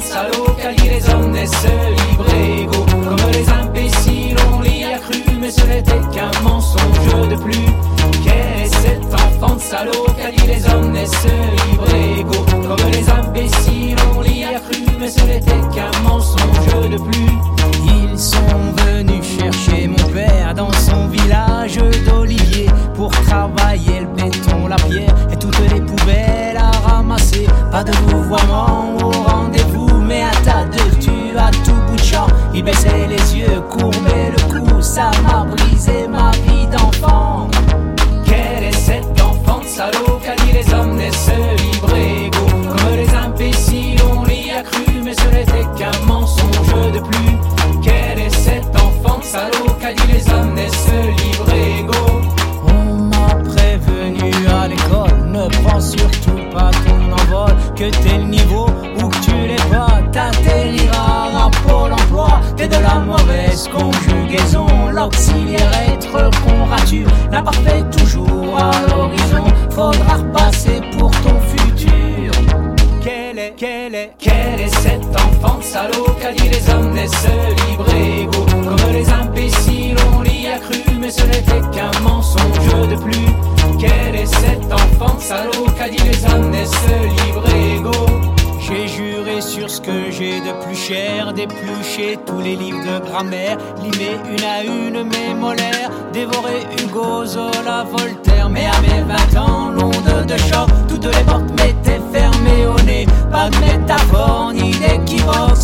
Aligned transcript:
Sa 0.00 0.28
localiser 0.28 0.90
les 0.90 1.10
hommes 1.10 1.32
des 1.32 1.46
seuls 1.46 1.94
libres 2.08 2.34
égaux, 2.34 2.86
comme 3.04 3.30
les 3.32 3.48
plus. 47.10 47.36
Quel 47.82 48.18
est 48.18 48.34
cet 48.34 48.66
enfant 48.76 49.20
salaud 49.22 49.72
qu'a 49.80 49.92
dit 49.92 50.12
les 50.12 50.32
hommes 50.32 50.54
naissent 50.54 50.90
libres 51.18 51.52
et 51.54 51.80
égaux 51.80 52.20
On 52.66 52.94
m'a 53.04 53.34
prévenu 53.50 54.32
à 54.46 54.68
l'école, 54.68 55.30
ne 55.30 55.48
prends 55.62 55.80
surtout 55.80 56.40
pas 56.52 56.70
ton 56.86 57.12
envol, 57.12 57.54
que 57.76 57.90
t'es 58.02 58.18
le 58.18 58.24
niveau 58.24 58.66
où 59.00 59.08
que 59.08 59.18
tu 59.20 59.30
l'es 59.30 59.56
pas, 59.70 60.00
t'atterriras 60.12 61.46
à 61.46 61.50
Pôle 61.66 61.92
emploi, 61.92 62.40
t'es 62.56 62.68
de 62.68 62.76
la 62.76 62.94
mauvaise 62.94 63.68
conjugaison, 63.68 64.66
l'auxiliaire 64.92 65.70
être 65.88 66.30
qu'on 66.40 66.64
rature, 66.64 67.08
n'a 67.30 67.42
pas 67.42 67.52
fait 67.52 67.84
toujours 67.90 68.56
à 68.58 68.72
est, 73.48 73.54
quel 73.56 73.94
est, 73.94 74.12
Quel 74.18 74.60
est 74.60 74.74
cet 74.74 75.04
enfant 75.16 75.60
salaud 75.60 76.14
qu'a 76.20 76.32
dit 76.32 76.48
les 76.48 76.70
hommes 76.70 76.92
naissent 76.92 77.26
libres 77.68 77.94
égaux 77.94 78.46
Comme 78.50 78.92
les 78.92 79.08
imbéciles, 79.10 79.96
on 80.16 80.22
l'y 80.22 80.46
a 80.46 80.58
cru, 80.58 80.78
mais 81.00 81.10
ce 81.10 81.24
n'était 81.24 81.60
qu'un 81.72 82.00
mensonge 82.00 82.88
de 82.90 82.96
plus. 82.96 83.28
Quel 83.78 84.14
est 84.14 84.26
cet 84.26 84.72
enfant 84.72 85.18
salaud 85.18 85.66
qu'a 85.76 85.88
dit 85.88 86.02
les 86.02 86.24
hommes 86.26 86.50
naissent 86.50 86.72
libres 87.26 87.48
égaux? 87.76 88.06
J'ai 88.60 88.86
juré 88.86 89.40
sur 89.40 89.70
ce 89.70 89.80
que 89.80 90.10
j'ai 90.10 90.40
de 90.40 90.64
plus 90.64 90.76
cher, 90.76 91.32
d'éplucher 91.32 92.18
tous 92.26 92.40
les 92.40 92.56
livres 92.56 92.82
de 92.84 93.06
grammaire, 93.06 93.56
limer 93.82 94.18
une 94.30 94.44
à 94.44 94.62
une 94.62 95.04
mes 95.04 95.34
molaires, 95.34 95.90
dévorer 96.12 96.66
Hugo, 96.82 97.24
Zola, 97.24 97.84
Voltaire. 97.84 98.48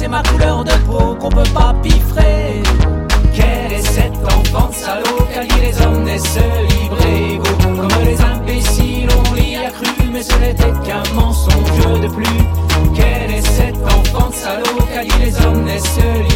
C'est 0.00 0.08
ma 0.08 0.22
couleur 0.22 0.64
de 0.64 0.72
peau 0.86 1.14
qu'on 1.20 1.28
peut 1.28 1.52
pas 1.52 1.74
piffrer. 1.82 2.62
Quel 3.34 3.70
est 3.70 3.82
cet 3.82 4.16
enfant 4.24 4.68
de 4.68 4.74
salaud 4.74 5.26
qu'a 5.30 5.42
les 5.42 5.82
hommes 5.82 6.04
naissent 6.04 6.38
libres 6.70 7.06
et 7.06 7.34
égaux 7.34 7.76
Comme 7.76 8.04
les 8.06 8.18
imbéciles, 8.22 9.08
on 9.18 9.34
l'y 9.34 9.56
a 9.56 9.70
cru, 9.70 9.88
mais 10.10 10.22
ce 10.22 10.34
n'était 10.38 10.72
qu'un 10.86 11.02
mensonge 11.14 12.00
de 12.00 12.08
plus. 12.08 12.40
Quel 12.94 13.30
est 13.30 13.46
cet 13.46 13.76
enfant 13.76 14.30
de 14.30 14.34
salaud 14.34 14.86
qu'a 14.90 15.02
les 15.02 15.36
hommes 15.44 15.64
naissent 15.64 15.98
libres 15.98 16.29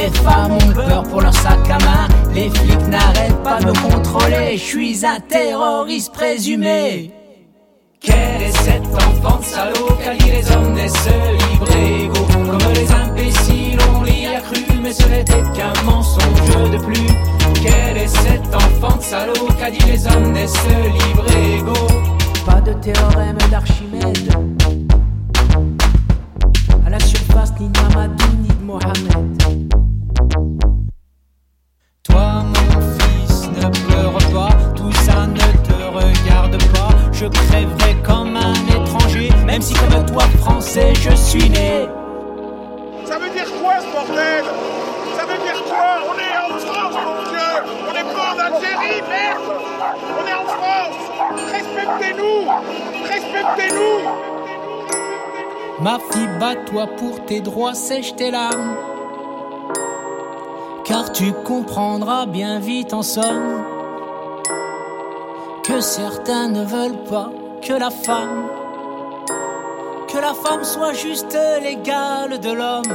les 0.00 0.10
femmes 0.18 0.52
ont 0.52 0.72
peur 0.72 1.02
pour 1.04 1.20
leur 1.20 1.34
sac 1.34 1.58
à 1.68 1.78
main. 1.84 2.08
Les 2.34 2.48
flics 2.50 2.88
n'arrêtent 2.88 3.42
pas 3.42 3.60
de 3.60 3.66
me 3.66 3.72
contrôler, 3.72 4.56
je 4.56 4.62
suis 4.62 5.06
un 5.06 5.20
terroriste 5.20 6.12
présumé. 6.12 7.10
Quel 8.00 8.42
est 8.42 8.56
cet 8.56 8.86
enfant 8.86 9.38
de 9.38 9.44
salaud 9.44 9.94
qu'a 10.02 10.14
dit 10.14 10.30
les 10.30 10.50
hommes 10.52 10.72
naissent 10.72 11.08
libres 11.50 11.76
et 11.76 12.04
égaux? 12.04 12.26
Comme 12.32 12.72
les 12.72 12.90
imbéciles, 12.92 13.78
on 13.94 14.02
l'y 14.02 14.26
a 14.26 14.40
cru, 14.40 14.64
mais 14.82 14.92
ce 14.92 15.06
n'était 15.06 15.42
qu'un 15.54 15.82
mensonge 15.84 16.70
de 16.72 16.78
plus. 16.78 17.06
Quel 17.62 17.98
est 17.98 18.06
cet 18.06 18.54
enfant 18.54 18.96
de 18.96 19.02
salaud 19.02 19.48
qu'a 19.58 19.70
dit 19.70 19.84
les 19.86 20.06
hommes 20.06 20.32
naissent 20.32 20.66
libres 20.66 21.26
et 21.36 21.58
égaux? 21.58 21.88
Pas 22.46 22.60
de 22.62 22.72
théorème 22.72 23.36
d'Archimède. 23.50 24.34
À 26.86 26.90
la 26.90 27.00
surface, 27.00 27.52
ni 27.60 27.68
de 27.68 28.42
ni 28.42 28.48
de 28.48 28.64
Mohamed. 28.64 29.39
Français, 40.70 40.92
je 40.94 41.14
suis 41.16 41.50
né. 41.50 41.88
Ça 43.04 43.18
veut 43.18 43.30
dire 43.30 43.50
quoi 43.60 43.74
ce 43.80 43.92
bordel? 43.92 44.44
Ça 45.16 45.24
veut 45.26 45.38
dire 45.44 45.64
quoi? 45.64 45.98
On 46.08 46.16
est 46.18 46.36
en 46.38 46.58
France, 46.58 46.94
mon 47.04 47.30
Dieu! 47.30 47.50
On 47.88 47.92
n'est 47.92 48.14
pas 48.14 48.34
en 48.34 48.38
Algérie, 48.38 49.02
merde! 49.08 49.52
On 50.18 50.26
est 50.26 50.34
en 50.34 50.46
France! 50.46 51.00
Respectez-nous! 51.52 52.40
Respectez-nous! 53.04 54.00
Ma 55.80 55.98
fille, 56.10 56.28
bats-toi 56.38 56.86
pour 56.98 57.24
tes 57.24 57.40
droits, 57.40 57.74
sèche 57.74 58.14
tes 58.14 58.30
larmes. 58.30 58.76
Car 60.84 61.10
tu 61.12 61.32
comprendras 61.32 62.26
bien 62.26 62.58
vite 62.58 62.92
en 62.92 63.02
somme 63.02 63.64
que 65.64 65.80
certains 65.80 66.48
ne 66.48 66.64
veulent 66.64 67.04
pas 67.08 67.30
que 67.62 67.72
la 67.72 67.90
femme, 67.90 68.48
que 70.12 70.18
la 70.18 70.34
femme 70.34 70.64
soit 70.64 70.92
juste 70.92 71.36
l'égale 71.62 72.40
de 72.40 72.50
l'homme. 72.50 72.92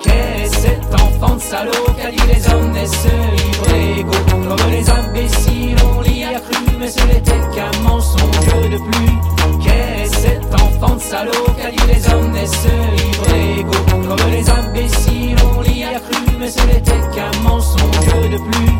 Qu'est 0.00 0.46
cet 0.46 0.94
enfant 0.94 1.34
de 1.36 1.40
salaud 1.40 1.86
qu'a 2.00 2.10
dit 2.10 2.26
les 2.32 2.52
hommes 2.52 2.72
naissent 2.72 3.06
ivrégaux 3.52 4.10
Comme 4.30 4.70
les 4.70 4.88
imbéciles, 4.88 5.76
on 5.96 6.00
l'y 6.00 6.24
a 6.24 6.40
cru, 6.40 6.64
mais 6.78 6.90
ce 6.90 7.04
n'était 7.06 7.40
qu'un 7.54 7.82
mensonge 7.82 8.70
de 8.70 8.78
plus. 8.78 9.62
Qu'est 9.62 10.06
cet 10.06 10.54
enfant 10.54 10.94
de 10.94 11.00
salaud 11.00 11.46
qu'a 11.60 11.70
dit 11.70 11.86
les 11.92 12.12
hommes 12.12 12.30
naissent 12.32 12.66
ivrégaux 13.12 13.84
Comme 14.08 14.30
les 14.30 14.48
imbéciles, 14.48 15.36
on 15.56 15.60
l'y 15.60 15.84
a 15.84 15.98
cru, 15.98 16.22
mais 16.38 16.50
ce 16.50 16.62
n'était 16.66 17.02
qu'un 17.14 17.38
mensonge 17.42 18.30
de 18.30 18.38
plus. 18.38 18.77